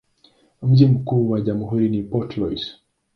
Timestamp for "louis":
2.37-2.75